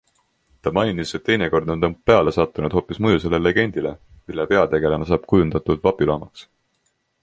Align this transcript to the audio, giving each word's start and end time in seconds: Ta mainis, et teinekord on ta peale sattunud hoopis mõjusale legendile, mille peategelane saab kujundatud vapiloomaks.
Ta 0.67 0.71
mainis, 0.77 1.11
et 1.19 1.23
teinekord 1.27 1.69
on 1.73 1.83
ta 1.83 1.91
peale 2.09 2.33
sattunud 2.37 2.77
hoopis 2.79 3.03
mõjusale 3.07 3.43
legendile, 3.45 3.95
mille 4.31 4.51
peategelane 4.55 5.13
saab 5.13 5.33
kujundatud 5.35 5.89
vapiloomaks. 5.89 6.53